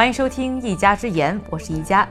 [0.00, 2.08] 欢迎收听一家之言，我是一家。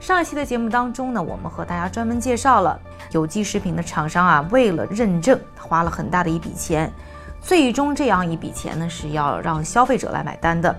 [0.00, 6.90] 上一期的节目当中呢，我们和大家专门介绍了有机食品的厂商啊，为了认证花了很大的一笔钱，
[7.38, 10.74] 最终这样一笔钱呢是要让消费者来买单的。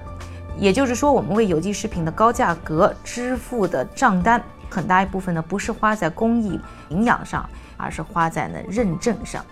[0.57, 7.47] 也就是说，我们为有机食品的高价格支付的账单，很大一部分呢不是花在工艺营养上，
[7.77, 9.45] 而是花在呢认证上。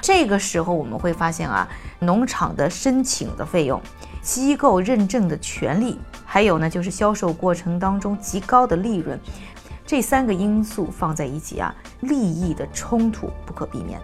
[0.00, 1.68] 这个时候我们会发现啊，
[2.00, 3.80] 农场的申请的费用、
[4.20, 6.00] 机构认证的权利，
[6.32, 9.20] 还有呢就是销售过程当中极高的利润，
[9.84, 14.00] 这三个因素放在一起啊，利益的冲突不可避免。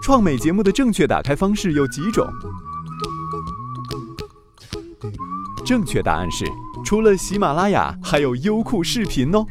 [0.00, 2.24] 创美节目的正确打开方式有几种？
[5.66, 6.44] 正确答案是，
[6.84, 9.44] 除了喜马拉雅，还有优酷视频哦。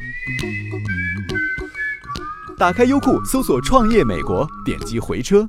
[2.56, 5.46] 打开优酷，搜索“创业美国”，点击回车，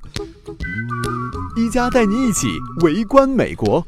[1.57, 3.81] 一加带你一起围观美国。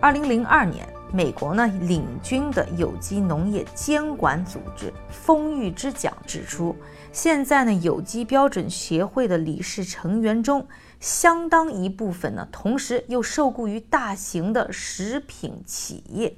[0.00, 6.74] 二零零二年，美国呢领军的有机农业监管组织风裕之奖指出，
[7.12, 10.66] 现在呢有机标准协会的理事成员中，
[10.98, 16.34] 相当一部分呢，同时又受雇于大型的食品企业。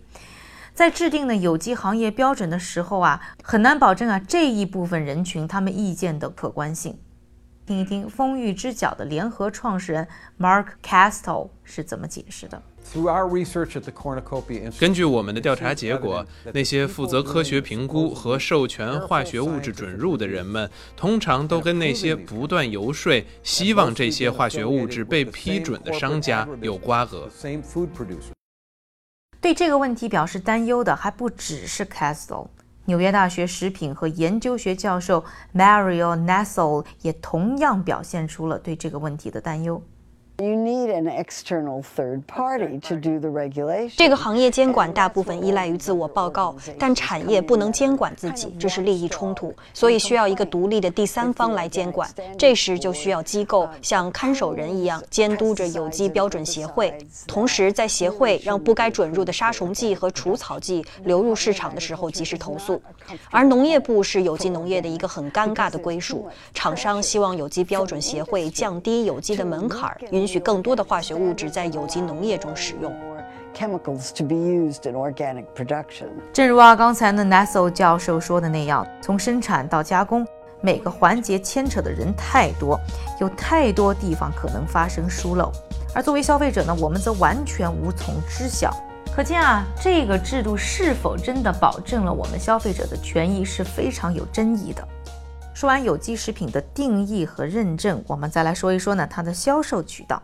[0.75, 6.99] 在制定呢有机行业标准的时候啊，很难保证啊这一部分人群他们意见的客观性。
[7.67, 10.07] 听一听风域之角的联合创始人
[10.39, 12.63] Mark Castle 是怎么解释的。
[14.79, 27.31] 根据我们的调查结果，那些负责科学评估和授权化学物质准入的人们，通常都跟那些不断游说、希望这些化学物质被批准的商家有瓜葛。
[29.41, 32.49] 对这个问题表示担忧的还不只是 Castle，
[32.87, 39.83] 纽约大学食品和研究学教授 Mario Nassel 也同样表现出了对这个问题的担忧。
[43.97, 52.11] 这个行业监管大部分依赖于自我报告，但产业不能监管自己，这是利益冲突，所以需要一个独立的第三方来监管。
[52.37, 56.93] 这时就需要机构像看守人一样监督着有机标准协会，
[57.29, 62.83] 同时在协会让不该准入的杀虫剂和除草剂流入市场的时候及时投诉。
[63.31, 70.01] 而农业部是有机农业的一个很尴尬的归属，厂商希望有机标准协会降低有机的门槛儿。
[70.25, 72.91] 允许更多的化学物质在有机农业中使用。
[73.55, 80.27] chemicals to be used in organic production 正如啊刚才呢 Nassau 教授说的那样，从生产到加工，
[80.63, 82.81] 每个环节牵扯的人太多，
[83.21, 85.53] 有太多地方可能发生疏漏。
[85.95, 88.75] 而作为消费者呢，我们则完全无从知晓。
[89.15, 94.89] 可见啊，这个制度是否真的保证了我们消费者的权益是非常有争议的。
[95.55, 100.21] 说完有机食品的定义和认证，我们再来说一说呢它的销售渠道。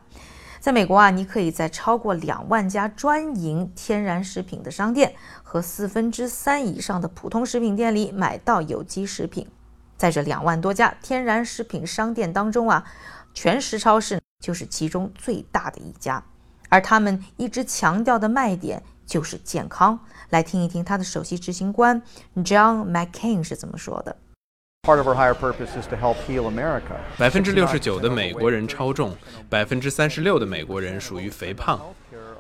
[0.59, 9.49] 在美国啊，你可以在超过两万家专营天然食品的商店和四分之三以上的普通食品店里买到有机食品。
[9.97, 12.85] 在这两万多家天然食品商店当中啊，
[13.33, 16.23] 全食超市就是其中最大的一家，
[16.69, 19.99] 而他们一直强调的卖点就是健康。
[20.31, 22.03] 来听一听他的首席执行官
[22.37, 24.17] John McCain 是怎么说的。
[24.83, 26.97] Part of our higher purpose is to help heal America.
[27.19, 29.15] 百分之六十九的美国人超重，
[29.51, 31.79] 百分之三十六的美国人属于肥胖。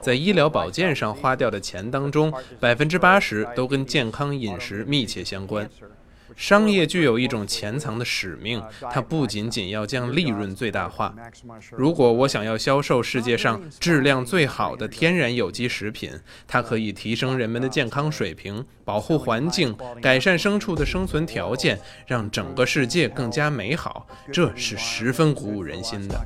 [0.00, 5.68] 在医疗保健上花掉的钱当中，百分之八十都跟健康饮食密切相关。
[6.36, 11.14] 商业具有一种潜藏的使命，它不仅仅要将利润最大化。
[11.70, 16.10] 如果我想要销售世界上质量最好的天然有机食品，
[16.46, 26.20] 它可以提升人们的健康水平，保护环境，改善牲畜的生存条件，让整个世界更加美好，这是十分鼓舞人心的。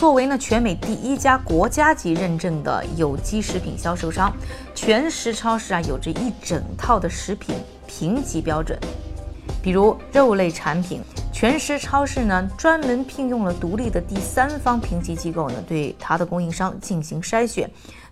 [0.00, 4.34] 作为呢全美第一家国家级认证的有机食品销售商，
[4.74, 7.54] 全食超市啊有着一整套的食品
[7.86, 8.78] 评级标准。
[9.62, 11.02] 比如肉类产品，
[11.34, 17.70] 全食超市呢专门聘用了独立的第三方评级机构呢，对它的供应商进行筛选。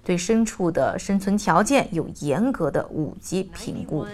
[0.08, 4.06] 对牲畜的生存条件有严格的五级评估。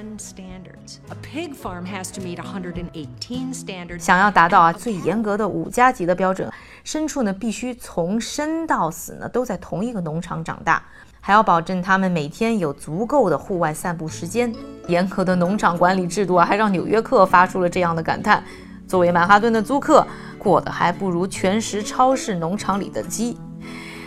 [3.96, 6.50] 想要达到啊最严格的五加级的标准，
[6.84, 10.82] 牲畜呢必须从生到死呢都在同一个农场长大，
[11.20, 14.52] 还要保证它们每天有足够的户外散步时间。
[14.88, 18.42] 严格的农场管理制度啊，还让纽约客发出了这样的感叹：
[18.88, 20.04] 作为曼哈顿的租客，
[20.40, 23.38] 过得还不如全食超市农场里的鸡。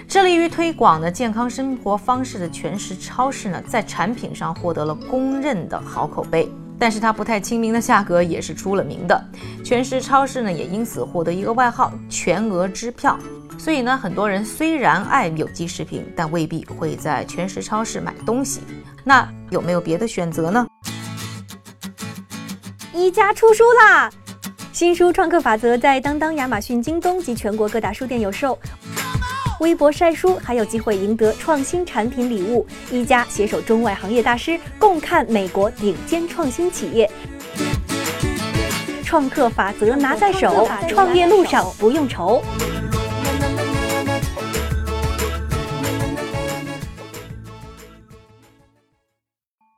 [0.07, 6.49] 致力于推广的健康生活方式的全食超市呢，在产品上获得了公认的好口碑。
[6.79, 9.21] 但是它不太亲民的价格也是出了名的。
[9.65, 13.19] 全食超市呢也因此获得一个外号“全额支票”。
[13.59, 18.61] 所以呢，很多人虽然爱有机食品，但未必会在全食超市买东西。
[19.03, 20.65] 那有没有别的选择呢？
[22.93, 24.09] 一家出书啦！
[24.71, 28.57] 新书《创客法则》在当当、亚马逊、京东及全国各大书店有售。
[29.59, 32.65] 微博晒书还有机会赢得创新产品礼物。
[32.91, 37.09] 一家携手中外行业大师，共看美国顶尖创新企业。
[39.03, 42.43] 创客法则拿在手，创业路上不用愁。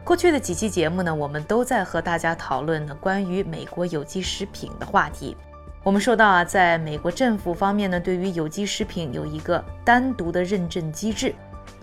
[0.04, 5.38] 过去的几期节目呢，我们都在和大家讨论呢关于美国有机食品的话题。
[5.82, 11.34] 我们说到啊，在美国政府方面呢，对于有机食品有一个单独的认证机制。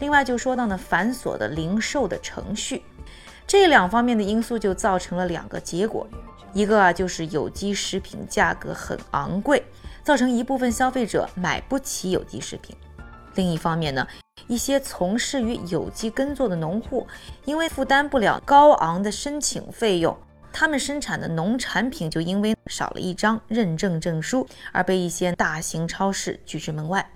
[0.00, 2.82] 另外就说到呢繁琐的零售的程序，
[3.46, 6.06] 这两方面的因素就造成了两个结果。
[6.52, 9.64] 一个啊就是有机食品价格很昂贵，
[10.04, 12.76] 造成一部分消费者买不起有机食品。
[13.34, 14.06] 另一方面呢。
[14.48, 17.04] 一些从事于有机耕作的农户，
[17.46, 20.16] 因为负担不了高昂的申请费用，
[20.58, 27.06] 他们生产的农产品就因为少了一张认证证书，而被一些大型超市拒之门外。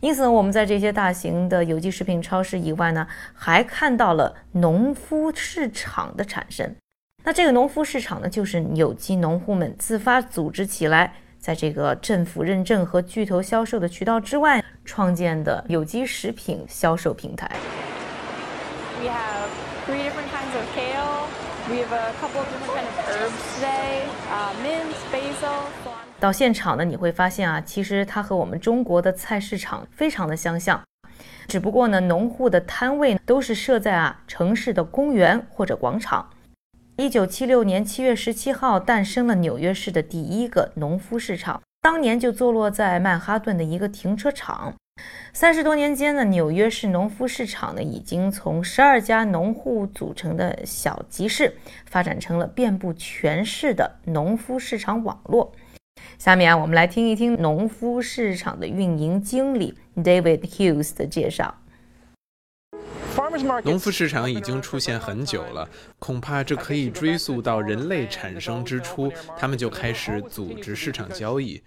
[0.00, 6.74] 因此，我们在这些大型的有机食品超市以外呢，还看到了农夫市场的产生。
[7.24, 11.12] 那这个农夫市场呢，就是有机农户们自发组织起来。
[11.38, 17.50] 在这个政府认证和巨头销售的渠道之外，创建的有机食品销售平台。
[18.98, 19.50] We have
[19.86, 21.47] three different kinds of kale.
[21.68, 24.06] We have a couple of different kind of herbs today.
[24.62, 25.50] Mint, basil.
[26.18, 30.82] 到现场呢，你会发现啊，其实它和我们中国的菜市场非常的相像，
[31.46, 36.30] 只不过呢，农户的摊位都是设在啊城市的公园或者广场。
[36.96, 44.72] 一九七六年七月十七号诞生了纽约市的第一个农夫市场，当年就坐落在曼哈顿的一个停车场。
[45.32, 51.54] 三十多年间呢，纽约市农夫市场呢已经从十二家农户组成的小集市，
[51.86, 55.52] 发展成了遍布全市的农夫市场网络。
[56.18, 61.54] 下面啊，我们来听一听农夫市场的运营经理 David Hughes 的介绍。
[63.64, 65.68] 农夫市场已经出现很久了，
[65.98, 71.60] 恐怕这可以追溯到人类产生之初，他们就开始组织市场交易，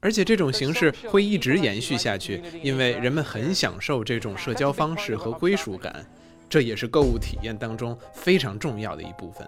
[0.00, 6.06] 而且这种形式会一直延续下去，因为人们很享受这种社交方式和归属感，
[6.48, 9.44] 这也是购物体验当中非常重要的一部分。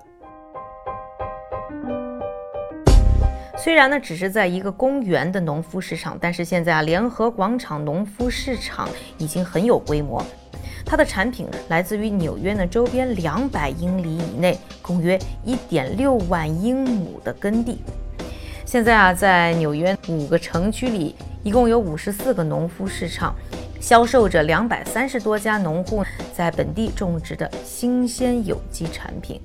[3.57, 8.89] 虽然呢只是在一个公园的农夫市场，但是现在啊，联合广场农夫市场
[9.19, 10.25] 已经很有规模。
[10.85, 17.79] 它的产品来自于纽约的周边两百英里以内，共约一点六万英亩的耕地。
[18.71, 23.35] 现在啊，在纽约五个城区里，一共有五十四个农夫市场，
[23.81, 29.41] 销售着两百三十多家农户在本地种植的新鲜有机产品。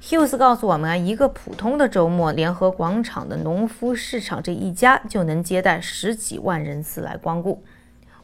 [0.00, 7.64] Hughes 告诉我们啊，一个普通的周末，联合广场的农夫市场这一家就能接待十几万人次来光顾。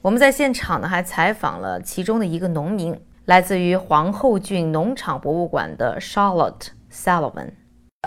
[0.00, 7.48] 我们在现场呢，还采访了其中的一个农民，来自于皇后郡农场博物馆的 Charlotte Sullivan。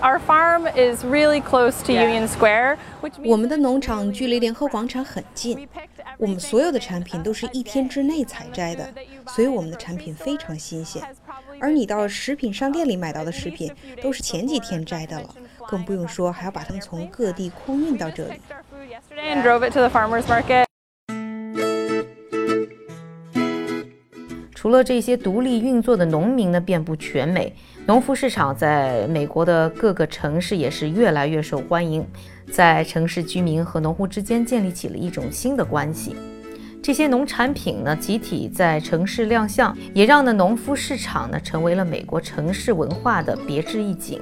[0.02, 2.78] Our farm is really close to Union Square.
[3.22, 5.68] 我们的农场距离联合广场很近，
[6.16, 8.88] 我们所有的产品都是一天之内采摘的，
[9.28, 11.02] 所以我们的产品非常新鲜。
[11.60, 13.70] 而你到食品商店里买到的食品
[14.00, 15.34] 都是前几天摘的了，
[15.68, 18.40] 更不用说还要把它们从各地空运到这里。
[24.60, 27.50] 除了这些独立运作的农民呢，遍布全美，
[27.86, 32.06] 农夫市场在美国的各个城市也是越来越受欢迎，
[32.52, 36.14] 在城市居民和农户之间建立起了一种新的关系。
[36.82, 44.20] 这些农产品呢，集体在城市亮相，也让呢农夫市场呢成为了美国城市文化的别致一景。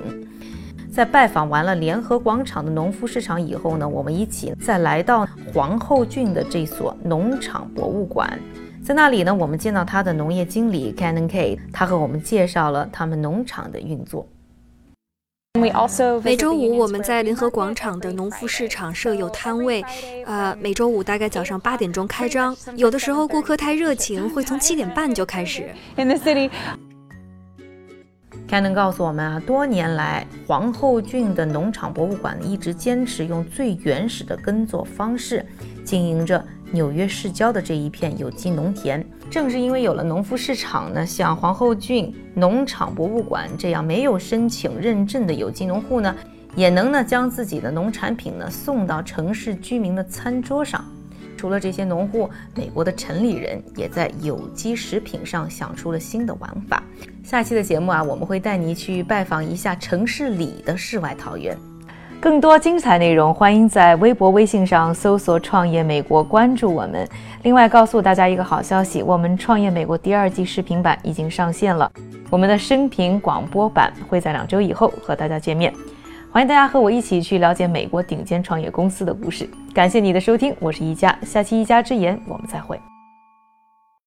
[0.88, 8.38] 在拜访完了联合广场的农夫市场以后呢，我们一起再来到皇后郡的这所农场博物馆。
[8.84, 14.26] 在那里呢，我们见到他的农业经理 Cannon K，他和我们介绍了他们农场的运作。
[16.22, 19.84] 每周五我们在联合广场的农夫市场设有摊位，
[20.24, 25.68] 呃，每周五大概早上八点钟开张，有的时候顾客太热情，会从七点半就开始。
[25.96, 26.50] In the
[28.48, 35.44] Cannon 告诉我们啊，多年来皇后郡的农场博物馆一直坚持用最原始的耕作方式，
[35.84, 36.42] 经营着
[36.72, 39.04] 纽约市郊的这一片有机农田。
[39.30, 46.14] 正是因为有了农夫市场呢，像皇后郡农场博物馆这样没有申请认证的有机农户呢，
[46.56, 50.84] 也能呢将自己的农产品呢送到城市居民的餐桌上。
[51.36, 56.82] 除了这些农户，美国的城里人也在有机食品上想出了新的玩法。
[57.22, 61.56] 下期的节目啊，我们会带你去拜访一下城市里的世外桃源。
[62.20, 67.08] 更多精彩内容，欢迎在微博、微信上搜索“创业美国”，关注我们。
[67.44, 71.88] 另外，告诉大家一个好消息，我们《创业美国》第二季视频版已经上线了，
[72.28, 75.72] 我们的声频广播版会在两周以后和大家见面。
[76.32, 79.48] 欢迎大家和我一起去了解美国顶尖创业公司的故事。
[79.72, 82.80] 感谢你的收听，我是一加，下期一加之言，我们再会。